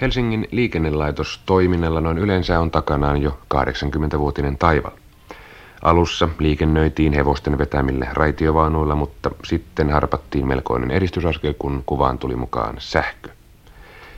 Helsingin 0.00 0.48
liikennelaitos 0.50 1.40
toiminnalla 1.46 2.00
noin 2.00 2.18
yleensä 2.18 2.60
on 2.60 2.70
takanaan 2.70 3.22
jo 3.22 3.38
80-vuotinen 3.54 4.58
taival. 4.58 4.90
Alussa 5.82 6.28
liikennöitiin 6.38 7.12
hevosten 7.12 7.58
vetämillä 7.58 8.06
raitiovaunuilla, 8.12 8.94
mutta 8.94 9.30
sitten 9.44 9.90
harpattiin 9.90 10.46
melkoinen 10.46 10.90
edistysaskel, 10.90 11.54
kun 11.58 11.82
kuvaan 11.86 12.18
tuli 12.18 12.36
mukaan 12.36 12.76
sähkö. 12.78 13.28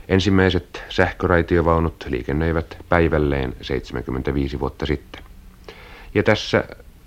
Ensimmäiset 0.07 0.83
sähköraitiovaunut 0.89 2.05
liikennöivät 2.09 2.77
päivälleen 2.89 3.55
75 3.61 4.59
vuotta 4.59 4.85
sitten. 4.85 5.23
Ja 6.15 6.23
tässä 6.23 6.63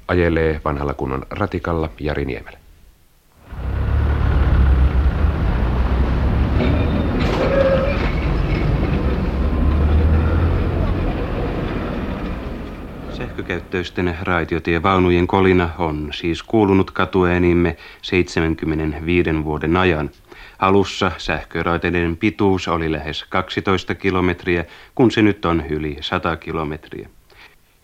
ajelee 0.09 0.61
vanhalla 0.65 0.95
kunnon 0.95 1.27
ratikalla 1.31 1.91
Jari 2.01 2.25
Niemelä. 2.25 2.59
Sähkökäyttöisten 13.47 14.17
raitiotievaunujen 14.23 15.27
kolina 15.27 15.71
on 15.79 16.09
siis 16.13 16.43
kuulunut 16.43 16.91
katuäänimme 16.91 17.77
75 18.03 19.45
vuoden 19.45 19.77
ajan. 19.77 20.11
Alussa 20.59 21.13
sähköraiteiden 21.19 22.17
pituus 22.17 22.69
oli 22.69 22.93
lähes 22.93 23.25
12 23.25 23.95
kilometriä, 23.95 24.65
kun 24.95 25.11
se 25.11 25.23
nyt 25.23 25.45
on 25.45 25.67
yli 25.67 25.97
100 26.01 26.37
kilometriä. 26.37 27.09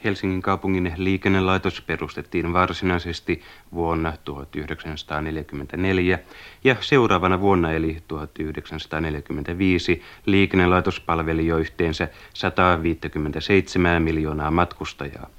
Helsingin 0.05 0.43
kaupungin 0.43 0.93
liikennelaitos 0.97 1.81
perustettiin 1.81 2.53
varsinaisesti 2.53 3.43
vuonna 3.75 4.13
1944 4.25 6.19
ja 6.65 6.77
seuraavana 6.81 7.41
vuonna 7.41 7.73
eli 7.73 8.03
1945 8.09 10.03
liikennelaitos 10.27 11.01
palveli 11.01 11.47
jo 11.47 11.59
yhteensä 11.59 12.09
157 12.35 14.03
miljoonaa 14.03 14.51
matkustajaa. 14.51 15.31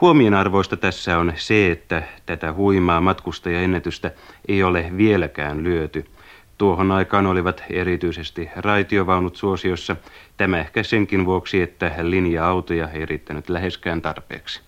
Huomionarvoista 0.00 0.76
tässä 0.76 1.18
on 1.18 1.32
se, 1.36 1.70
että 1.70 2.02
tätä 2.26 2.52
huimaa 2.52 3.00
matkustajaennätystä 3.00 4.10
ei 4.48 4.62
ole 4.62 4.90
vieläkään 4.96 5.64
lyöty– 5.64 6.04
Tuohon 6.58 6.92
aikaan 6.92 7.26
olivat 7.26 7.62
erityisesti 7.70 8.48
raitiovaunut 8.56 9.36
suosiossa, 9.36 9.96
tämä 10.36 10.60
ehkä 10.60 10.82
senkin 10.82 11.26
vuoksi, 11.26 11.62
että 11.62 11.92
linja-autoja 12.02 12.88
ei 12.88 13.06
riittänyt 13.06 13.48
läheskään 13.48 14.02
tarpeeksi. 14.02 14.60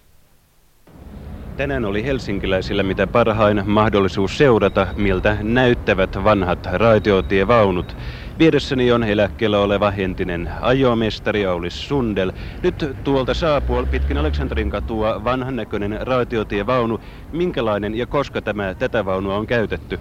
Tänään 1.57 1.85
oli 1.85 2.05
helsinkiläisillä 2.05 2.83
mitä 2.83 3.07
parhain 3.07 3.63
mahdollisuus 3.67 4.39
seurata, 4.39 4.87
miltä 4.97 5.37
näyttävät 5.43 6.25
vanhat 6.25 6.67
raitiotievaunut. 6.73 7.97
Vieressäni 8.39 8.93
on 8.93 9.05
eläkkeellä 9.05 9.59
oleva 9.59 9.93
entinen 9.97 10.51
ajomestari 10.61 11.47
Aulis 11.47 11.89
Sundel. 11.89 12.33
Nyt 12.63 12.97
tuolta 13.05 13.35
saapuu 13.35 13.87
pitkin 13.87 14.19
Aleksanterin 14.19 14.71
katua 14.71 15.25
vanhan 15.25 15.57
näköinen 15.57 16.07
raitiotievaunu. 16.07 17.01
Minkälainen 17.33 17.95
ja 17.95 18.07
koska 18.07 18.43
tämä, 18.43 18.75
tätä 18.75 19.05
vaunua 19.05 19.37
on 19.37 19.47
käytetty? 19.47 20.01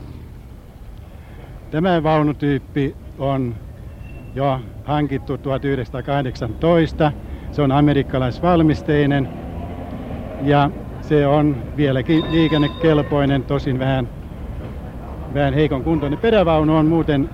Tämä 1.72 2.04
vaunutyyppi 2.04 2.96
on 3.18 3.56
jo 4.36 4.62
hankittu 4.84 5.38
1918. 5.38 7.12
Se 7.52 7.62
on 7.62 7.72
amerikkalaisvalmisteinen 7.72 9.30
ja 10.42 10.70
se 11.02 11.28
on 11.28 11.64
vieläkin 11.78 12.32
liikennekelpoinen, 12.32 13.44
tosin 13.44 13.80
vähän, 13.80 14.10
vähän 15.34 15.54
heikon 15.54 15.84
kuntoinen. 15.84 16.20
Perävaunu 16.20 16.78
on 16.78 16.86
muuten 16.86 17.30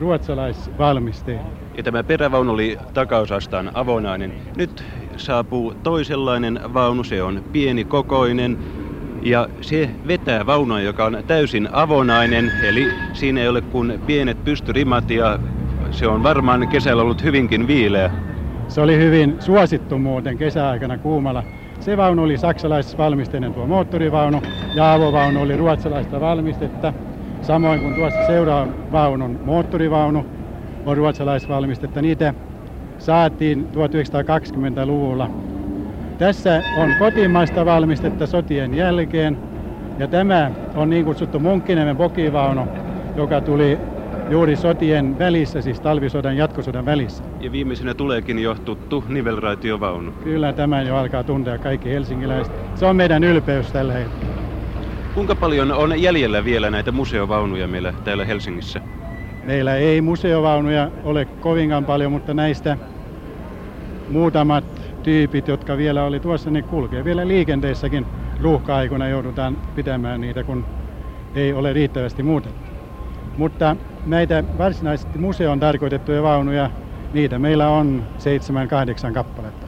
ruotsalaisvalmisteinen. 0.00 1.52
Ja 1.76 1.82
tämä 1.82 2.04
perävaunu 2.04 2.52
oli 2.52 2.78
takausastaan 2.94 3.70
avonainen. 3.74 4.34
Nyt 4.56 4.84
saapuu 5.16 5.74
toisenlainen 5.82 6.60
vaunu, 6.74 7.04
se 7.04 7.22
on 7.22 7.42
pieni 7.52 7.84
kokoinen, 7.84 8.58
ja 9.22 9.48
se 9.60 9.90
vetää 10.06 10.46
vaunua, 10.46 10.80
joka 10.80 11.04
on 11.04 11.18
täysin 11.26 11.68
avonainen, 11.72 12.52
eli 12.62 12.86
siinä 13.12 13.40
ei 13.40 13.48
ole 13.48 13.60
kuin 13.60 14.00
pienet 14.06 14.44
pystyrimat 14.44 15.10
ja 15.10 15.38
se 15.90 16.06
on 16.06 16.22
varmaan 16.22 16.68
kesällä 16.68 17.02
ollut 17.02 17.22
hyvinkin 17.22 17.66
viileä. 17.66 18.10
Se 18.68 18.80
oli 18.80 18.96
hyvin 18.96 19.36
suosittu 19.38 19.98
muuten 19.98 20.38
kesäaikana 20.38 20.98
kuumalla. 20.98 21.42
Se 21.80 21.96
vaunu 21.96 22.22
oli 22.22 22.38
saksalaisvalmisteinen 22.38 23.54
tuo 23.54 23.66
moottorivaunu 23.66 24.42
ja 24.74 24.92
avovaunu 24.92 25.42
oli 25.42 25.56
ruotsalaista 25.56 26.20
valmistetta. 26.20 26.92
Samoin 27.42 27.80
kuin 27.80 27.94
tuossa 27.94 28.26
seuraavan 28.26 28.92
vaunun 28.92 29.40
moottorivaunu 29.44 30.26
on 30.86 30.96
ruotsalaisvalmistetta. 30.96 32.02
Niitä 32.02 32.34
saatiin 32.98 33.68
1920-luvulla 33.72 35.30
tässä 36.18 36.62
on 36.78 36.94
kotimaista 36.98 37.64
valmistetta 37.64 38.26
sotien 38.26 38.74
jälkeen 38.74 39.38
ja 39.98 40.08
tämä 40.08 40.50
on 40.74 40.90
niin 40.90 41.04
kutsuttu 41.04 41.38
Munkkiniemen 41.38 41.96
pokivaunu, 41.96 42.66
joka 43.16 43.40
tuli 43.40 43.78
juuri 44.30 44.56
sotien 44.56 45.18
välissä, 45.18 45.62
siis 45.62 45.80
talvisodan 45.80 46.36
jatkosodan 46.36 46.84
välissä. 46.84 47.24
Ja 47.40 47.52
viimeisenä 47.52 47.94
tuleekin 47.94 48.38
jo 48.38 48.54
tuttu 48.54 49.04
nivelraitiovaunu. 49.08 50.12
Kyllä 50.12 50.52
tämä 50.52 50.82
jo 50.82 50.96
alkaa 50.96 51.24
tuntea 51.24 51.58
kaikki 51.58 51.90
helsinkiläiset. 51.90 52.52
Se 52.74 52.86
on 52.86 52.96
meidän 52.96 53.24
ylpeys 53.24 53.72
tällä 53.72 53.92
hetkellä. 53.92 54.29
Kuinka 55.14 55.36
paljon 55.36 55.72
on 55.72 56.02
jäljellä 56.02 56.44
vielä 56.44 56.70
näitä 56.70 56.92
museovaunuja 56.92 57.68
meillä 57.68 57.94
täällä 58.04 58.24
Helsingissä? 58.24 58.80
Meillä 59.44 59.76
ei 59.76 60.00
museovaunuja 60.00 60.90
ole 61.04 61.24
kovinkaan 61.24 61.84
paljon, 61.84 62.12
mutta 62.12 62.34
näistä 62.34 62.78
muutamat 64.08 64.64
tyypit, 65.02 65.48
jotka 65.48 65.76
vielä 65.76 66.04
oli 66.04 66.20
tuossa, 66.20 66.50
niin 66.50 66.64
kulkee 66.64 67.04
vielä 67.04 67.28
liikenteessäkin. 67.28 68.06
Ruuhka-aikuna 68.40 69.08
joudutaan 69.08 69.56
pitämään 69.74 70.20
niitä, 70.20 70.44
kun 70.44 70.64
ei 71.34 71.52
ole 71.52 71.72
riittävästi 71.72 72.22
muutettu. 72.22 72.70
Mutta 73.36 73.76
näitä 74.06 74.44
varsinaisesti 74.58 75.18
museon 75.18 75.60
tarkoitettuja 75.60 76.22
vaunuja, 76.22 76.70
niitä 77.12 77.38
meillä 77.38 77.68
on 77.68 78.04
7-8 79.10 79.14
kappaletta. 79.14 79.59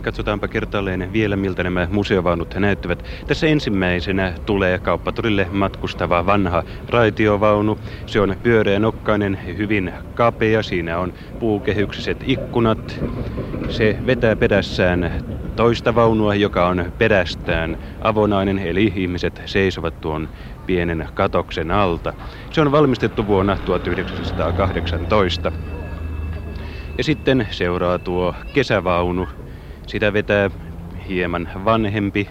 Ja 0.00 0.02
katsotaanpa 0.02 0.48
kertaalleen 0.48 1.12
vielä, 1.12 1.36
miltä 1.36 1.62
nämä 1.62 1.88
museovaunut 1.90 2.54
näyttävät. 2.54 3.02
Tässä 3.26 3.46
ensimmäisenä 3.46 4.34
tulee 4.46 4.78
kauppatorille 4.78 5.46
matkustava 5.50 6.26
vanha 6.26 6.64
raitiovaunu. 6.88 7.76
Se 8.06 8.20
on 8.20 8.36
pyöreänokkainen, 8.42 9.40
hyvin 9.46 9.92
kapea. 10.14 10.62
Siinä 10.62 10.98
on 10.98 11.12
puukehyksiset 11.38 12.18
ikkunat. 12.26 12.78
Se 13.68 13.98
vetää 14.06 14.36
perässään 14.36 15.12
toista 15.56 15.94
vaunua, 15.94 16.34
joka 16.34 16.68
on 16.68 16.92
perästään 16.98 17.76
avonainen, 18.00 18.58
eli 18.58 18.92
ihmiset 18.96 19.42
seisovat 19.46 20.00
tuon 20.00 20.28
pienen 20.66 21.08
katoksen 21.14 21.70
alta. 21.70 22.12
Se 22.52 22.60
on 22.60 22.72
valmistettu 22.72 23.26
vuonna 23.26 23.56
1918. 23.64 25.52
Ja 26.98 27.04
sitten 27.04 27.48
seuraa 27.50 27.98
tuo 27.98 28.34
kesävaunu, 28.52 29.28
sitä 29.90 30.12
vetää 30.12 30.50
hieman 31.08 31.48
vanhempi 31.64 32.28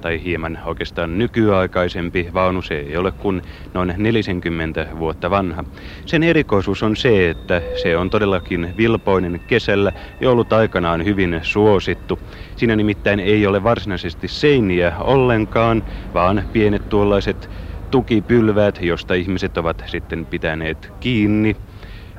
tai 0.00 0.22
hieman 0.22 0.58
oikeastaan 0.64 1.18
nykyaikaisempi 1.18 2.28
vaunu. 2.34 2.62
Se 2.62 2.74
ei 2.78 2.96
ole 2.96 3.12
kuin 3.12 3.42
noin 3.74 3.94
40 3.96 4.86
vuotta 4.98 5.30
vanha. 5.30 5.64
Sen 6.06 6.22
erikoisuus 6.22 6.82
on 6.82 6.96
se, 6.96 7.30
että 7.30 7.62
se 7.82 7.96
on 7.96 8.10
todellakin 8.10 8.74
vilpoinen 8.76 9.40
kesällä 9.46 9.92
ja 10.20 10.30
ollut 10.30 10.52
aikanaan 10.52 11.04
hyvin 11.04 11.40
suosittu. 11.42 12.18
Siinä 12.56 12.76
nimittäin 12.76 13.20
ei 13.20 13.46
ole 13.46 13.62
varsinaisesti 13.62 14.28
seiniä 14.28 14.92
ollenkaan, 14.98 15.82
vaan 16.14 16.44
pienet 16.52 16.88
tuollaiset 16.88 17.50
tukipylväät, 17.90 18.78
josta 18.80 19.14
ihmiset 19.14 19.56
ovat 19.56 19.84
sitten 19.86 20.26
pitäneet 20.26 20.92
kiinni 21.00 21.56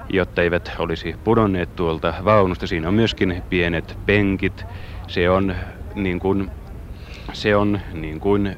jotta 0.09 0.42
eivät 0.42 0.71
olisi 0.80 1.15
pudonneet 1.24 1.75
tuolta 1.75 2.13
vaunusta. 2.25 2.68
Siinä 2.68 2.88
on 2.88 2.94
myöskin 2.94 3.44
pienet 3.50 3.98
penkit. 4.06 4.65
Se 5.07 5.30
on 5.30 5.56
niin 5.95 6.19
kuin, 6.19 6.51
se 7.33 7.56
on 7.56 7.80
niin 7.94 8.19
kuin 8.19 8.56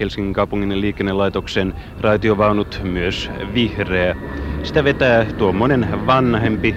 Helsingin 0.00 0.32
kaupungin 0.32 0.80
liikennelaitoksen 0.80 1.74
raitiovaunut 2.00 2.80
myös 2.82 3.30
vihreä. 3.54 4.16
Sitä 4.62 4.84
vetää 4.84 5.26
tuo 5.36 5.52
monen 5.52 6.06
vanhempi, 6.06 6.76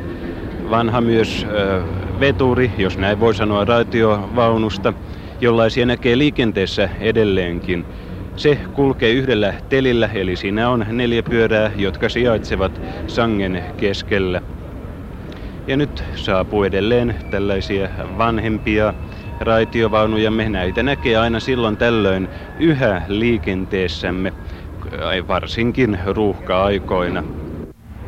vanha 0.70 1.02
myös 1.02 1.46
ö, 1.50 1.84
veturi, 2.20 2.72
jos 2.78 2.98
näin 2.98 3.20
voi 3.20 3.36
sanoa 3.36 3.66
raitiovaunusta, 3.66 4.94
jollaisia 5.42 5.86
näkee 5.86 6.18
liikenteessä 6.18 6.90
edelleenkin. 7.00 7.86
Se 8.36 8.60
kulkee 8.74 9.12
yhdellä 9.12 9.54
telillä, 9.70 10.10
eli 10.14 10.36
siinä 10.36 10.70
on 10.70 10.86
neljä 10.92 11.24
pyörää, 11.24 11.72
jotka 11.76 12.10
sijaitsevat 12.10 12.82
sangen 13.08 13.66
keskellä. 13.78 14.42
Ja 15.68 15.78
nyt 15.78 16.04
saapuu 16.16 16.64
edelleen 16.64 17.16
tällaisia 17.30 17.90
vanhempia 18.18 18.94
raitiovaunujamme. 19.40 20.50
Näitä 20.50 20.84
näkee 20.84 21.18
aina 21.18 21.40
silloin 21.40 21.78
tällöin 21.78 22.30
yhä 22.58 23.02
liikenteessämme, 23.08 24.34
varsinkin 25.28 26.00
ruuhka-aikoina. 26.06 27.24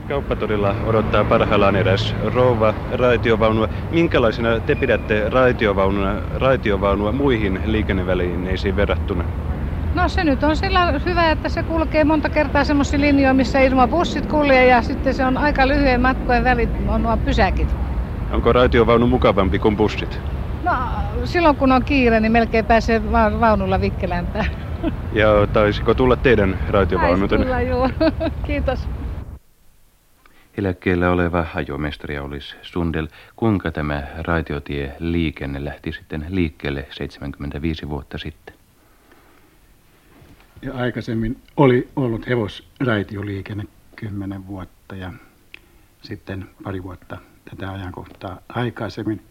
Kauppatorilla 0.06 0.76
odottaa 0.84 1.26
parhaillaan 1.26 1.76
eräs 1.76 2.16
rouva 2.20 2.74
raitiovaunua. 2.90 3.68
Minkälaisena 3.92 4.62
te 4.62 4.76
pidätte 4.76 5.30
raitiovaunua, 5.30 6.22
raitiovaunua 6.30 7.12
muihin 7.12 7.62
liikennevälineisiin 7.66 8.76
verrattuna? 8.76 9.24
No 9.96 10.10
se 10.10 10.24
nyt 10.24 10.44
on 10.44 10.56
sillä 10.56 11.00
hyvä, 11.06 11.32
että 11.32 11.50
se 11.50 11.64
kulkee 11.64 12.04
monta 12.04 12.30
kertaa 12.30 12.64
semmoisia 12.64 13.00
linjoja, 13.00 13.34
missä 13.34 13.60
ilman 13.60 13.90
bussit 13.90 14.26
kulkee 14.26 14.66
ja 14.68 14.82
sitten 14.82 15.14
se 15.14 15.26
on 15.26 15.38
aika 15.38 15.68
lyhyen 15.68 16.02
matkojen 16.02 16.44
välit 16.44 16.70
on 16.88 17.04
nuo 17.04 17.18
pysäkit. 17.18 17.76
Onko 18.32 18.54
raitiovaunu 18.54 19.08
mukavampi 19.08 19.60
kuin 19.60 19.78
bussit? 19.78 20.20
No 20.64 20.72
silloin 21.26 21.56
kun 21.56 21.72
on 21.72 21.84
kiire, 21.84 22.20
niin 22.20 22.32
melkein 22.32 22.66
pääsee 22.66 23.12
vaunulla 23.40 23.82
vikkelämpää. 23.82 24.46
Ja 25.14 25.48
taisiko 25.54 25.94
tulla 25.94 26.16
teidän 26.16 26.60
raitiovaunu? 26.70 27.28
Taisi 27.28 27.44
tulla, 27.44 27.62
joo. 27.62 27.90
Kiitos. 28.48 28.88
Eläkkeellä 30.58 31.12
oleva 31.12 31.46
ajomestari 31.56 32.20
olisi 32.20 32.56
Sundel. 32.62 33.08
Kuinka 33.36 33.72
tämä 33.72 34.04
raitiotie 34.18 34.96
liikenne 35.00 35.66
lähti 35.66 35.92
sitten 35.92 36.26
liikkeelle 36.30 36.88
75 36.90 37.90
vuotta 37.90 38.18
sitten? 38.18 38.51
Ja 40.62 40.74
aikaisemmin 40.74 41.42
oli 41.58 41.90
ollut 41.96 42.28
hevosraitioliikenne 42.28 43.64
10 43.96 44.48
vuotta 44.48 44.96
ja 44.96 45.14
sitten 46.02 46.50
pari 46.64 46.84
vuotta 46.84 47.18
tätä 47.50 47.72
ajankohtaa 47.72 48.40
aikaisemmin 48.50 49.22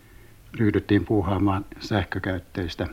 ryhdyttiin 0.54 1.04
puuhaamaan 1.04 1.64
sähkökäyttöistä 1.80 2.86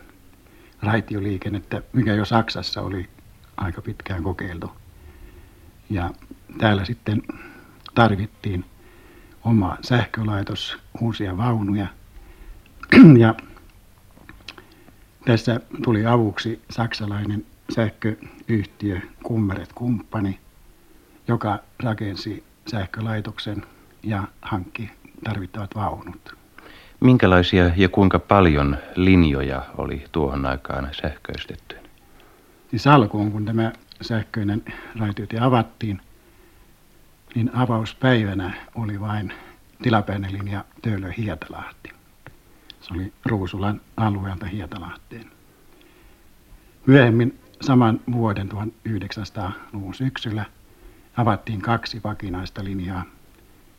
raitioliikennettä, 0.81 1.81
mikä 1.93 2.13
jo 2.13 2.25
Saksassa 2.25 2.81
oli 2.81 3.09
aika 3.57 3.81
pitkään 3.81 4.23
kokeiltu. 4.23 4.71
Ja 5.89 6.11
täällä 6.57 6.85
sitten 6.85 7.21
tarvittiin 7.95 8.65
oma 9.43 9.77
sähkölaitos, 9.81 10.77
uusia 11.01 11.37
vaunuja. 11.37 11.87
ja 13.23 13.35
tässä 15.25 15.59
tuli 15.83 16.05
avuksi 16.05 16.61
saksalainen 16.69 17.45
sähköyhtiö 17.75 18.99
Kummeret 19.23 19.73
Kumppani, 19.73 20.39
joka 21.27 21.59
rakensi 21.83 22.43
sähkölaitoksen 22.71 23.65
ja 24.03 24.23
hankki 24.41 24.89
tarvittavat 25.23 25.75
vaunut. 25.75 26.35
Minkälaisia 26.99 27.71
ja 27.75 27.89
kuinka 27.89 28.19
paljon 28.19 28.77
linjoja 28.95 29.65
oli 29.77 30.05
tuohon 30.11 30.45
aikaan 30.45 30.89
sähköistetty? 31.01 31.75
Siis 32.69 32.87
alkuun, 32.87 33.31
kun 33.31 33.45
tämä 33.45 33.71
sähköinen 34.01 34.63
raitiotie 34.99 35.39
avattiin, 35.39 36.01
niin 37.35 37.55
avauspäivänä 37.55 38.53
oli 38.75 38.99
vain 38.99 39.33
tilapäinen 39.81 40.33
linja 40.33 40.65
Töölö-Hietalahti. 40.81 41.89
Se 42.81 42.93
oli 42.93 43.13
Ruusulan 43.25 43.81
alueelta 43.97 44.45
Hietalahteen. 44.45 45.31
Myöhemmin 46.85 47.39
saman 47.61 48.01
vuoden 48.11 48.49
1900-luvun 48.51 49.93
syksyllä 49.93 50.45
avattiin 51.17 51.61
kaksi 51.61 52.01
vakinaista 52.03 52.63
linjaa, 52.63 53.05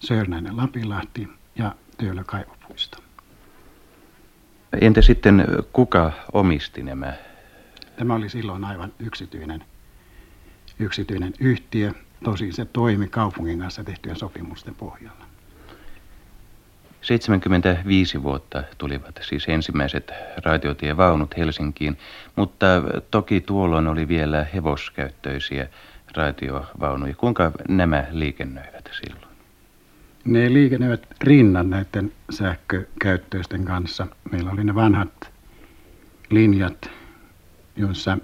Sörnäinen 0.00 0.56
Lapinlahti 0.56 1.28
ja 1.56 1.74
Töölö 1.98 2.24
Kaivopuisto. 2.24 2.98
Entä 4.80 5.02
sitten 5.02 5.46
kuka 5.72 6.12
omisti 6.32 6.82
nämä? 6.82 7.12
Tämä 7.96 8.14
oli 8.14 8.28
silloin 8.28 8.64
aivan 8.64 8.92
yksityinen, 8.98 9.64
yksityinen 10.78 11.32
yhtiö. 11.40 11.92
Tosin 12.24 12.52
se 12.52 12.64
toimi 12.64 13.08
kaupungin 13.08 13.58
kanssa 13.58 13.84
tehtyjen 13.84 14.18
sopimusten 14.18 14.74
pohjalla. 14.74 15.27
75 17.00 18.22
vuotta 18.22 18.62
tulivat 18.78 19.20
siis 19.20 19.48
ensimmäiset 19.48 20.12
raitiotievaunut 20.44 21.36
Helsinkiin, 21.36 21.98
mutta 22.36 22.66
toki 23.10 23.40
tuolloin 23.40 23.86
oli 23.86 24.08
vielä 24.08 24.46
hevoskäyttöisiä 24.54 25.68
raitiovaunuja. 26.16 27.14
Kuinka 27.14 27.52
nämä 27.68 28.06
liikennöivät 28.10 28.90
silloin? 28.92 29.28
Ne 30.24 30.52
liikennöivät 30.52 31.06
rinnan 31.20 31.70
näiden 31.70 32.12
sähkökäyttöisten 32.30 33.64
kanssa. 33.64 34.06
Meillä 34.32 34.50
oli 34.50 34.64
ne 34.64 34.74
vanhat 34.74 35.30
linjat, 36.30 36.90
joissa 37.76 38.18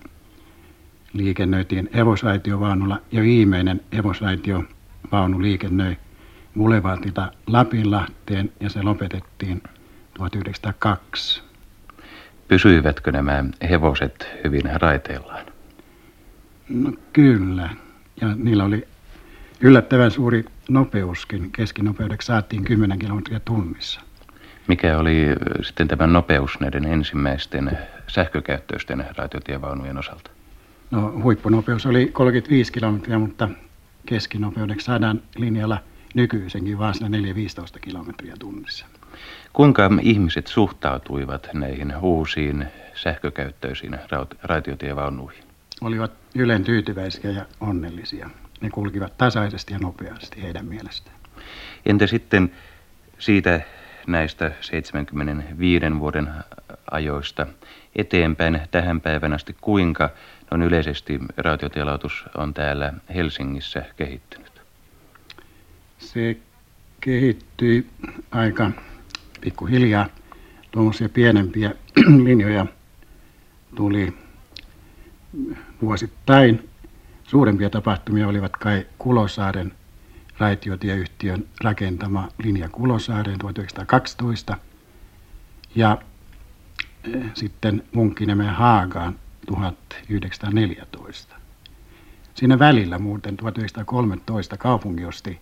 liikennöitiin 1.13 1.91
hevosraitiovaunulla 1.95 3.01
ja 3.13 3.23
viimeinen 3.23 3.81
hevosraitiovaunu 3.97 5.43
liikennöi 5.43 5.97
Boulevardilta 6.59 7.33
Lapinlahteen 7.47 8.53
ja 8.61 8.71
se 8.71 8.83
lopetettiin 8.83 9.63
1902. 10.15 11.43
Pysyivätkö 12.49 13.13
nämä 13.13 13.45
hevoset 13.71 14.29
hyvin 14.45 14.63
raiteillaan? 14.75 15.47
No 16.69 16.93
kyllä. 17.13 17.71
Ja 18.21 18.35
niillä 18.37 18.65
oli 18.65 18.89
yllättävän 19.61 20.11
suuri 20.11 20.45
nopeuskin. 20.69 21.53
Keskinopeudeksi 21.53 22.27
saatiin 22.27 22.65
10 22.65 22.99
kilometriä 22.99 23.41
tunnissa. 23.45 24.01
Mikä 24.69 24.99
oli 24.99 25.27
sitten 25.63 25.89
tämä 25.89 26.07
nopeus 26.07 26.61
näiden 26.61 26.85
ensimmäisten 26.85 27.79
sähkökäyttöisten 28.07 29.05
raitiotievaunujen 29.17 29.99
osalta? 29.99 30.31
No 30.91 31.13
huippunopeus 31.23 31.87
oli 31.87 32.07
35 32.07 32.73
kilometriä, 32.73 33.19
mutta 33.19 33.49
keskinopeudeksi 34.07 34.85
saadaan 34.85 35.23
linjalla 35.37 35.79
nykyisenkin 36.15 36.79
vaan 36.79 36.95
4-15 37.77 37.79
kilometriä 37.81 38.35
tunnissa. 38.39 38.87
Kuinka 39.53 39.91
ihmiset 40.03 40.47
suhtautuivat 40.47 41.49
näihin 41.53 41.95
uusiin 42.03 42.67
sähkökäyttöisiin 42.95 43.99
raitiotievaunuihin? 44.43 45.45
Olivat 45.81 46.13
ylen 46.35 46.65
tyytyväisiä 46.65 47.31
ja 47.31 47.47
onnellisia. 47.61 48.31
Ne 48.61 48.71
kulkivat 48.71 49.19
tasaisesti 49.19 49.73
ja 49.73 49.79
nopeasti 49.79 50.43
heidän 50.43 50.67
mielestään. 50.67 51.17
Entä 51.87 52.07
sitten 52.07 52.53
siitä 53.19 53.61
näistä 54.07 54.53
75 54.61 55.87
vuoden 55.99 56.31
ajoista 56.91 57.47
eteenpäin 57.97 58.61
tähän 58.71 59.01
päivän 59.01 59.33
asti, 59.33 59.57
kuinka 59.61 60.11
on 60.51 60.63
yleisesti 60.63 61.19
rautiotielautus 61.37 62.25
on 62.37 62.55
täällä 62.55 62.93
Helsingissä 63.15 63.85
kehittynyt? 63.97 64.44
Se 66.05 66.37
kehittyi 67.01 67.87
aika 68.31 68.71
pikkuhiljaa. 69.41 70.07
Tuommoisia 70.71 71.09
pienempiä 71.09 71.75
linjoja 72.25 72.67
tuli 73.75 74.15
vuosittain. 75.83 76.69
Suurempia 77.23 77.71
tapahtumia 77.71 78.29
olivat 78.29 78.57
kai 78.57 78.87
Kulosaaren 78.99 79.73
raitiotieyhtiön 80.39 81.45
rakentama 81.61 82.29
linja 82.43 82.69
Kulosaareen 82.69 83.39
1912 83.39 84.57
ja 85.75 85.99
eh, 87.15 87.23
sitten 87.35 87.83
Munkkiniemen 87.93 88.55
Haagaan 88.55 89.19
1914. 89.47 91.37
Siinä 92.35 92.59
välillä 92.59 92.99
muuten 92.99 93.37
1913 93.37 94.57
kaupunki 94.57 95.05
osti 95.05 95.41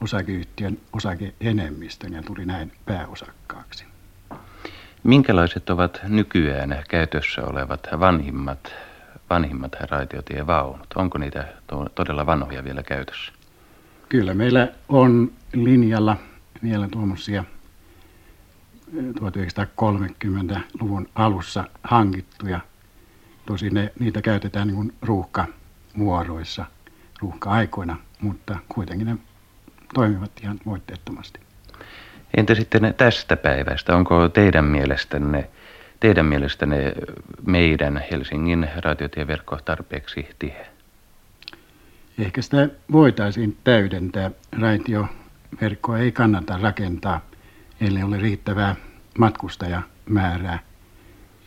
osakeyhtiön 0.00 0.78
osakeenemmistön 0.92 2.12
ja 2.12 2.22
tuli 2.22 2.46
näin 2.46 2.72
pääosakkaaksi. 2.86 3.84
Minkälaiset 5.02 5.70
ovat 5.70 6.00
nykyään 6.08 6.84
käytössä 6.88 7.42
olevat 7.42 7.88
vanhimmat, 8.00 8.72
vanhimmat 9.30 9.72
raitiotievaunut? 9.90 10.86
Onko 10.94 11.18
niitä 11.18 11.48
to- 11.66 11.88
todella 11.94 12.26
vanhoja 12.26 12.64
vielä 12.64 12.82
käytössä? 12.82 13.32
Kyllä 14.08 14.34
meillä 14.34 14.68
on 14.88 15.32
linjalla 15.52 16.16
vielä 16.62 16.88
tuommoisia 16.88 17.44
1930-luvun 18.94 21.08
alussa 21.14 21.64
hankittuja. 21.82 22.60
Tosin 23.46 23.74
ne, 23.74 23.92
niitä 24.00 24.22
käytetään 24.22 24.68
niin 24.68 24.94
ruuhkavuoroissa, 25.02 26.64
ruuhka-aikoina, 27.20 27.96
mutta 28.20 28.58
kuitenkin 28.68 29.06
ne 29.06 29.16
toimivat 29.94 30.30
ihan 30.42 30.60
voitteettomasti. 30.66 31.40
Entä 32.36 32.54
sitten 32.54 32.94
tästä 32.96 33.36
päivästä? 33.36 33.96
Onko 33.96 34.28
teidän 34.28 34.64
mielestänne, 34.64 35.50
teidän 36.00 36.26
mielestänne 36.26 36.92
meidän 37.46 38.04
Helsingin 38.10 38.68
radiotieverkko 38.84 39.58
tarpeeksi 39.64 40.28
tiheä? 40.38 40.66
Ehkä 42.18 42.42
sitä 42.42 42.68
voitaisiin 42.92 43.56
täydentää. 43.64 44.30
Raitioverkkoa 44.60 45.98
ei 45.98 46.12
kannata 46.12 46.58
rakentaa, 46.62 47.20
ellei 47.80 48.02
ole 48.02 48.18
riittävää 48.18 48.76
matkustajamäärää 49.18 50.58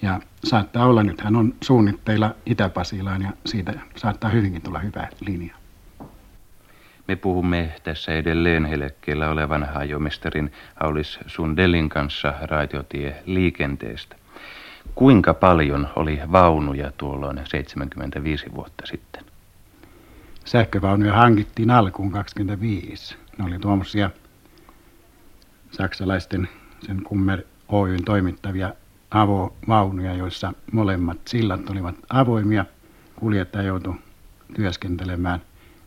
Ja 0.02 0.20
saattaa 0.44 0.86
olla, 0.86 1.04
nythän 1.04 1.36
on 1.36 1.54
suunnitteilla 1.64 2.36
Itä-Pasilaan 2.46 3.22
ja 3.22 3.30
siitä 3.46 3.74
saattaa 3.96 4.30
hyvinkin 4.30 4.62
tulla 4.62 4.80
hyvä 4.80 5.08
linja. 5.20 5.56
Me 7.08 7.16
puhumme 7.16 7.76
tässä 7.84 8.12
edelleen 8.12 8.66
helekkeellä 8.66 9.30
olevan 9.30 9.64
hajomestarin 9.64 10.52
Aulis 10.80 11.20
Sundelin 11.28 11.90
kanssa 11.90 12.34
raitiotie 12.42 13.24
liikenteestä. 13.26 14.16
Kuinka 14.96 15.34
paljon 15.34 15.88
oli 15.96 16.20
vaunuja 16.32 16.92
tuolloin 16.98 17.40
75 17.46 18.46
vuotta 18.56 18.86
sitten? 18.86 19.24
Sähkövaunuja 20.46 21.14
hankittiin 21.14 21.72
alkuun 21.72 22.12
25. 22.12 23.18
Ne 23.38 23.46
oli 23.46 23.60
tuommoisia 23.60 24.10
saksalaisten 25.72 26.50
sen 26.86 27.04
Kummer 27.04 27.42
Oyn 27.68 28.04
toimittavia 28.06 28.74
avovaunuja, 29.12 30.14
joissa 30.14 30.54
molemmat 30.72 31.18
sillat 31.28 31.70
olivat 31.70 31.96
avoimia. 32.10 32.66
Kuljettaja 33.16 33.64
joutui 33.64 33.96
työskentelemään 34.56 35.42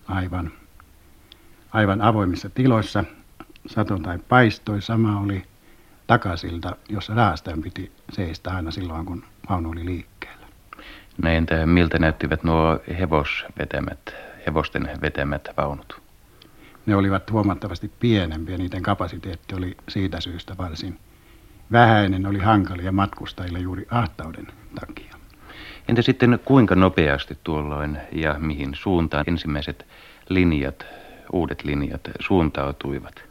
aivan, 0.08 0.52
aivan 1.72 2.02
avoimissa 2.02 2.50
tiloissa. 2.50 3.04
Sato 3.66 3.98
tai 3.98 4.18
paistoi. 4.28 4.82
Sama 4.82 5.20
oli 5.20 5.42
takasilta, 6.06 6.76
jossa 6.88 7.14
rahastajan 7.14 7.62
piti 7.62 7.92
seistä 8.12 8.50
aina 8.50 8.70
silloin, 8.70 9.06
kun 9.06 9.24
vaunu 9.50 9.70
oli 9.70 9.84
liikkeellä. 9.84 10.46
No 11.22 11.30
entä 11.30 11.66
miltä 11.66 11.98
näyttivät 11.98 12.44
nuo 12.44 12.80
hevosvetämät, 12.98 14.14
hevosten 14.46 14.90
vetämät 15.02 15.48
vaunut? 15.56 16.02
Ne 16.86 16.96
olivat 16.96 17.30
huomattavasti 17.30 17.92
pienempiä, 18.00 18.58
niiden 18.58 18.82
kapasiteetti 18.82 19.54
oli 19.54 19.76
siitä 19.88 20.20
syystä 20.20 20.54
varsin 20.58 20.98
vähäinen, 21.72 22.26
oli 22.26 22.38
hankalia 22.38 22.92
matkustajille 22.92 23.58
juuri 23.58 23.86
ahtauden 23.90 24.46
takia. 24.80 25.14
Entä 25.88 26.02
sitten 26.02 26.40
kuinka 26.44 26.74
nopeasti 26.74 27.38
tuolloin 27.44 27.98
ja 28.12 28.34
mihin 28.38 28.74
suuntaan 28.74 29.24
ensimmäiset 29.26 29.86
linjat, 30.28 30.86
uudet 31.32 31.64
linjat 31.64 32.10
suuntautuivat? 32.20 33.22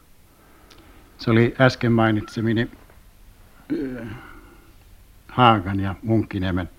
Se 1.17 1.31
oli 1.31 1.55
äsken 1.59 1.91
mainitsemini 1.91 2.71
Haagan 5.27 5.79
ja 5.79 5.95
Munkkiniemen 6.03 6.69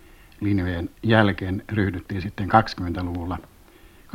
linjojen 0.40 0.90
jälkeen 1.02 1.62
ryhdyttiin 1.72 2.22
sitten 2.22 2.48
20-luvulla, 2.48 3.38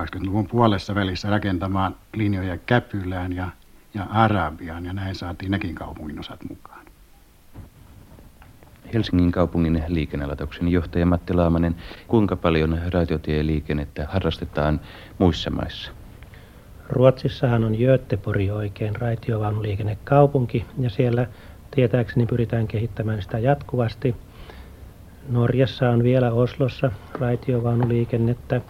20-luvun 0.02 0.48
puolessa 0.48 0.96
välissä 0.96 1.30
rakentamaan 1.30 1.96
linjoja 2.14 2.58
Käpylään 2.58 3.34
ja, 3.34 3.50
ja 3.94 4.04
Arabiaan 4.04 4.86
ja 4.86 4.94
näin 4.94 5.16
saatiin 5.16 5.52
nekin 5.52 5.76
kaupungin 5.76 6.20
osat 6.20 6.40
mukaan. 6.50 6.86
Helsingin 8.94 9.32
kaupungin 9.32 9.84
liikennelaitoksen 9.88 10.68
johtaja 10.68 11.06
Matti 11.06 11.34
Laamanen, 11.34 11.76
kuinka 12.08 12.36
paljon 12.36 12.82
raitiotieliikennettä 12.94 14.08
harrastetaan 14.12 14.82
muissa 15.18 15.50
maissa? 15.50 15.92
Ruotsissahan 16.90 17.64
on 17.64 17.76
Göteborg 17.76 18.52
oikein 18.54 18.96
raitiovaunuliikennekaupunki 18.96 20.66
ja 20.80 20.90
siellä 20.90 21.28
tietääkseni 21.72 22.26
pyritään 22.26 22.68
kehittämään 22.68 23.22
sitä 23.22 23.40
jatkuvasti. 23.40 24.16
Norjassa 25.30 25.90
on 25.90 26.04
vielä 26.04 26.32
Oslossa 26.32 26.92
raitiovaunuliikennettä 27.20 28.62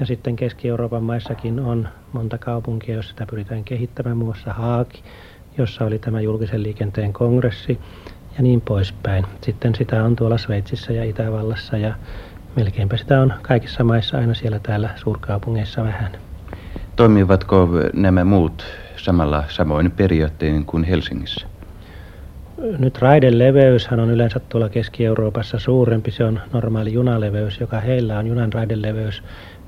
ja 0.00 0.06
sitten 0.06 0.36
Keski-Euroopan 0.36 1.02
maissakin 1.02 1.60
on 1.60 1.88
monta 2.12 2.38
kaupunkia, 2.38 2.94
joissa 2.94 3.10
sitä 3.10 3.26
pyritään 3.26 3.64
kehittämään, 3.64 4.16
muun 4.16 4.28
muassa 4.28 4.52
Haagi, 4.52 5.02
jossa 5.58 5.84
oli 5.84 5.98
tämä 5.98 6.20
julkisen 6.20 6.62
liikenteen 6.62 7.12
kongressi 7.12 7.80
ja 8.36 8.42
niin 8.42 8.60
poispäin. 8.60 9.26
Sitten 9.42 9.74
sitä 9.74 10.04
on 10.04 10.16
tuolla 10.16 10.38
Sveitsissä 10.38 10.92
ja 10.92 11.04
Itävallassa 11.04 11.76
ja 11.76 11.94
melkeinpä 12.56 12.96
sitä 12.96 13.20
on 13.20 13.32
kaikissa 13.42 13.84
maissa 13.84 14.18
aina 14.18 14.34
siellä 14.34 14.58
täällä 14.58 14.90
suurkaupungeissa 14.96 15.84
vähän. 15.84 16.29
Toimivatko 17.00 17.68
nämä 17.94 18.24
muut 18.24 18.64
samalla 18.96 19.44
samoin 19.48 19.90
periaattein 19.90 20.64
kuin 20.64 20.84
Helsingissä? 20.84 21.46
Nyt 22.78 22.98
raideleveyshän 22.98 24.00
on 24.00 24.10
yleensä 24.10 24.40
tuolla 24.40 24.68
Keski-Euroopassa 24.68 25.58
suurempi. 25.58 26.10
Se 26.10 26.24
on 26.24 26.40
normaali 26.52 26.92
junaleveys, 26.92 27.60
joka 27.60 27.80
heillä 27.80 28.18
on 28.18 28.26
junan 28.26 28.52
raideleveys. 28.52 29.22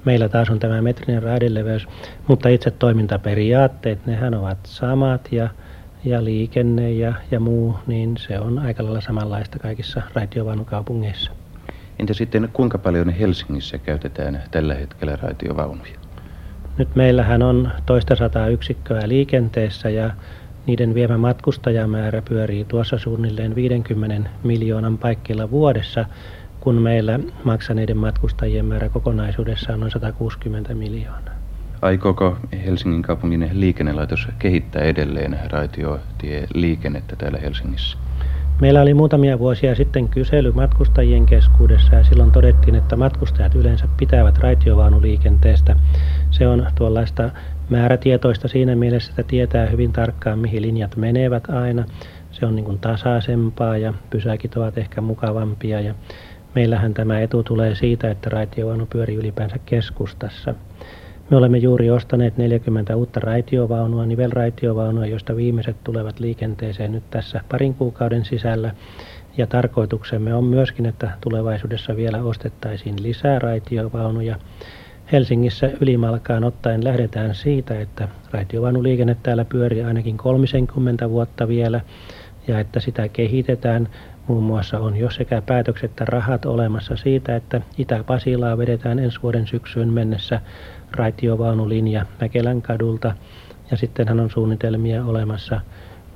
Meillä 0.04 0.28
taas 0.28 0.50
on 0.50 0.58
tämä 0.58 0.82
metrinen 0.82 1.22
raideleveys, 1.22 1.88
mutta 2.28 2.48
itse 2.48 2.70
toimintaperiaatteet, 2.70 4.06
nehän 4.06 4.34
ovat 4.34 4.58
samat 4.64 5.28
ja, 5.32 5.48
ja 6.04 6.24
liikenne 6.24 6.92
ja, 6.92 7.14
ja 7.30 7.40
muu, 7.40 7.76
niin 7.86 8.16
se 8.16 8.40
on 8.40 8.58
aika 8.58 8.84
lailla 8.84 9.00
samanlaista 9.00 9.58
kaikissa 9.58 10.02
raitiovaunukaupungeissa. 10.14 11.30
Entä 11.98 12.14
sitten 12.14 12.48
kuinka 12.52 12.78
paljon 12.78 13.10
Helsingissä 13.10 13.78
käytetään 13.78 14.42
tällä 14.50 14.74
hetkellä 14.74 15.16
raitiovaunuja? 15.22 16.01
Nyt 16.78 16.96
meillähän 16.96 17.42
on 17.42 17.70
toista 17.86 18.16
sataa 18.16 18.48
yksikköä 18.48 19.08
liikenteessä 19.08 19.90
ja 19.90 20.10
niiden 20.66 20.94
viemä 20.94 21.18
matkustajamäärä 21.18 22.22
pyörii 22.22 22.64
tuossa 22.64 22.98
suunnilleen 22.98 23.54
50 23.54 24.30
miljoonan 24.44 24.98
paikkeilla 24.98 25.50
vuodessa, 25.50 26.04
kun 26.60 26.74
meillä 26.74 27.18
maksaneiden 27.44 27.96
matkustajien 27.96 28.64
määrä 28.64 28.88
kokonaisuudessaan 28.88 29.74
on 29.74 29.80
noin 29.80 29.92
160 29.92 30.74
miljoonaa. 30.74 31.34
Aikooko 31.82 32.36
Helsingin 32.64 33.02
kaupungin 33.02 33.50
liikennelaitos 33.52 34.28
kehittää 34.38 34.82
edelleen 34.82 35.38
raitiotieliikennettä 35.50 37.16
täällä 37.16 37.38
Helsingissä? 37.38 38.01
Meillä 38.62 38.81
oli 38.81 38.95
muutamia 38.95 39.38
vuosia 39.38 39.75
sitten 39.75 40.09
kysely 40.09 40.52
matkustajien 40.52 41.26
keskuudessa 41.26 41.95
ja 41.95 42.04
silloin 42.04 42.33
todettiin, 42.33 42.75
että 42.75 42.97
matkustajat 42.97 43.54
yleensä 43.54 43.88
pitävät 43.97 44.38
raitiovaunuliikenteestä. 44.38 45.76
Se 46.31 46.47
on 46.47 46.66
tuollaista 46.75 47.31
määrätietoista 47.69 48.49
siinä 48.49 48.76
mielessä, 48.76 49.11
että 49.11 49.23
tietää 49.23 49.66
hyvin 49.66 49.92
tarkkaan, 49.92 50.38
mihin 50.38 50.62
linjat 50.62 50.97
menevät 50.97 51.50
aina. 51.50 51.85
Se 52.31 52.47
on 52.47 52.57
niin 52.57 52.64
kuin 52.64 52.78
tasaisempaa 52.78 53.76
ja 53.78 53.95
pysäkit 54.11 54.57
ovat 54.57 54.78
ehkä 54.78 55.00
mukavampia 55.00 55.81
ja 55.81 55.95
meillähän 56.54 56.95
tämä 56.95 57.21
etu 57.21 57.42
tulee 57.42 57.75
siitä, 57.75 58.11
että 58.11 58.31
raitiovaunu 58.31 58.87
pyörii 58.87 59.16
ylipäänsä 59.16 59.57
keskustassa. 59.66 60.54
Me 61.32 61.38
olemme 61.38 61.58
juuri 61.58 61.90
ostaneet 61.90 62.36
40 62.36 62.96
uutta 62.96 63.20
raitiovaunua, 63.20 64.06
nivelraitiovaunua, 64.06 65.06
joista 65.06 65.36
viimeiset 65.36 65.76
tulevat 65.84 66.20
liikenteeseen 66.20 66.92
nyt 66.92 67.10
tässä 67.10 67.40
parin 67.48 67.74
kuukauden 67.74 68.24
sisällä. 68.24 68.74
Ja 69.36 69.46
tarkoituksemme 69.46 70.34
on 70.34 70.44
myöskin, 70.44 70.86
että 70.86 71.10
tulevaisuudessa 71.20 71.96
vielä 71.96 72.22
ostettaisiin 72.22 73.02
lisää 73.02 73.38
raitiovaunuja. 73.38 74.36
Helsingissä 75.12 75.70
ylimalkaan 75.80 76.44
ottaen 76.44 76.84
lähdetään 76.84 77.34
siitä, 77.34 77.80
että 77.80 78.08
raitiovaunuliikenne 78.30 79.16
täällä 79.22 79.44
pyörii 79.44 79.82
ainakin 79.82 80.16
30 80.16 81.10
vuotta 81.10 81.48
vielä 81.48 81.80
ja 82.48 82.60
että 82.60 82.80
sitä 82.80 83.08
kehitetään. 83.08 83.88
Muun 84.28 84.42
muassa 84.42 84.78
on 84.78 84.96
jo 84.96 85.10
sekä 85.10 85.42
päätökset 85.42 85.90
että 85.90 86.04
rahat 86.04 86.44
olemassa 86.44 86.96
siitä, 86.96 87.36
että 87.36 87.60
Itä-Pasilaa 87.78 88.58
vedetään 88.58 88.98
ensi 88.98 89.22
vuoden 89.22 89.46
syksyyn 89.46 89.92
mennessä 89.92 90.40
raitiovaunulinja 90.94 92.06
Mäkelän 92.20 92.62
kadulta. 92.62 93.14
Ja 93.70 93.76
sittenhän 93.76 94.20
on 94.20 94.30
suunnitelmia 94.30 95.04
olemassa 95.04 95.61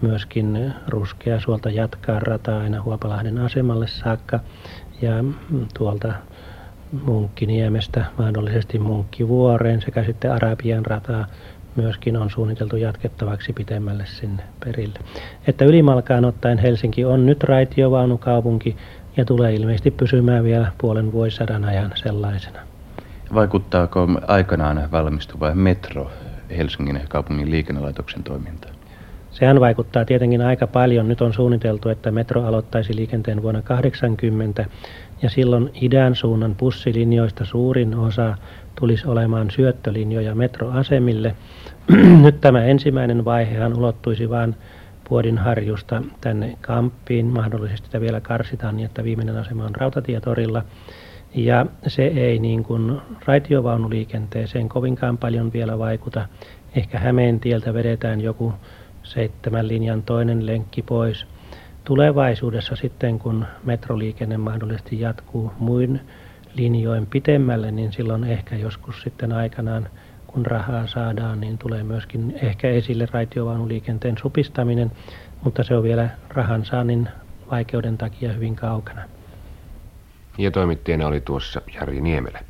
myöskin 0.00 0.74
Ruskeasuolta 0.88 1.70
jatkaa 1.70 2.20
rataa 2.20 2.60
aina 2.60 2.82
Huopalahden 2.82 3.38
asemalle 3.38 3.86
saakka. 3.86 4.40
Ja 5.02 5.12
tuolta 5.78 6.12
Munkkiniemestä 7.04 8.04
mahdollisesti 8.18 8.78
Munkkivuoreen 8.78 9.82
sekä 9.82 10.04
sitten 10.04 10.32
Arabian 10.32 10.86
rataa 10.86 11.26
myöskin 11.76 12.16
on 12.16 12.30
suunniteltu 12.30 12.76
jatkettavaksi 12.76 13.52
pitemmälle 13.52 14.06
sinne 14.06 14.42
perille. 14.64 14.98
Että 15.46 15.64
ylimalkaan 15.64 16.24
ottaen 16.24 16.58
Helsinki 16.58 17.04
on 17.04 17.26
nyt 17.26 17.42
raitiovaunukaupunki 17.44 18.76
ja 19.16 19.24
tulee 19.24 19.54
ilmeisesti 19.54 19.90
pysymään 19.90 20.44
vielä 20.44 20.72
puolen 20.78 21.12
vuosisadan 21.12 21.64
ajan 21.64 21.92
sellaisena. 21.94 22.75
Vaikuttaako 23.34 24.08
aikanaan 24.26 24.88
valmistuva 24.92 25.54
metro 25.54 26.10
Helsingin 26.56 27.00
kaupungin 27.08 27.50
liikennelaitoksen 27.50 28.22
toimintaan? 28.22 28.74
Sehän 29.30 29.60
vaikuttaa 29.60 30.04
tietenkin 30.04 30.42
aika 30.42 30.66
paljon. 30.66 31.08
Nyt 31.08 31.20
on 31.20 31.32
suunniteltu, 31.32 31.88
että 31.88 32.10
metro 32.10 32.44
aloittaisi 32.44 32.96
liikenteen 32.96 33.42
vuonna 33.42 33.62
80 33.62 34.64
ja 35.22 35.30
silloin 35.30 35.70
idän 35.80 36.14
suunnan 36.14 36.54
bussilinjoista 36.54 37.44
suurin 37.44 37.94
osa 37.94 38.34
tulisi 38.74 39.06
olemaan 39.06 39.50
syöttölinjoja 39.50 40.34
metroasemille. 40.34 41.36
Nyt 42.22 42.40
tämä 42.40 42.64
ensimmäinen 42.64 43.24
vaihehan 43.24 43.78
ulottuisi 43.78 44.30
vain 44.30 44.54
Puodinharjusta 45.08 46.02
tänne 46.20 46.56
Kamppiin. 46.60 47.26
Mahdollisesti 47.26 47.86
sitä 47.86 48.00
vielä 48.00 48.20
karsitaan 48.20 48.76
niin, 48.76 48.86
että 48.86 49.04
viimeinen 49.04 49.36
asema 49.36 49.64
on 49.64 49.74
Rautatietorilla. 49.74 50.62
Ja 51.36 51.66
se 51.86 52.06
ei 52.06 52.38
niin 52.38 52.64
kuin 52.64 53.00
raitiovaunuliikenteeseen 53.24 54.68
kovinkaan 54.68 55.18
paljon 55.18 55.52
vielä 55.52 55.78
vaikuta. 55.78 56.28
Ehkä 56.76 56.98
Hämeen 56.98 57.40
tieltä 57.40 57.74
vedetään 57.74 58.20
joku 58.20 58.52
seitsemän 59.02 59.68
linjan 59.68 60.02
toinen 60.02 60.46
lenkki 60.46 60.82
pois. 60.82 61.26
tulevaisuudessa 61.84 62.76
sitten, 62.76 63.18
kun 63.18 63.44
metroliikenne 63.64 64.36
mahdollisesti 64.36 65.00
jatkuu 65.00 65.52
muin 65.58 66.00
linjoin 66.54 67.06
pitemmälle, 67.06 67.70
niin 67.70 67.92
silloin 67.92 68.24
ehkä 68.24 68.56
joskus 68.56 69.02
sitten 69.02 69.32
aikanaan, 69.32 69.88
kun 70.26 70.46
rahaa 70.46 70.86
saadaan, 70.86 71.40
niin 71.40 71.58
tulee 71.58 71.82
myöskin 71.82 72.38
ehkä 72.42 72.68
esille 72.68 73.08
raitiovaunuliikenteen 73.10 74.18
supistaminen, 74.18 74.92
mutta 75.44 75.62
se 75.64 75.76
on 75.76 75.82
vielä 75.82 76.08
rahan 76.28 76.64
saannin 76.64 77.08
vaikeuden 77.50 77.98
takia 77.98 78.32
hyvin 78.32 78.56
kaukana. 78.56 79.15
Ja 80.38 80.50
toimittajana 80.50 81.06
oli 81.06 81.20
tuossa 81.20 81.60
Jari 81.74 82.00
Niemelä. 82.00 82.40